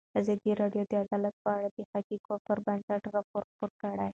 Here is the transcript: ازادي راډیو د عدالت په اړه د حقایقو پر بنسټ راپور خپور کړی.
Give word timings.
ازادي 0.19 0.51
راډیو 0.61 0.83
د 0.89 0.93
عدالت 1.03 1.35
په 1.43 1.49
اړه 1.57 1.67
د 1.75 1.77
حقایقو 1.91 2.35
پر 2.45 2.57
بنسټ 2.65 3.01
راپور 3.15 3.43
خپور 3.51 3.71
کړی. 3.81 4.07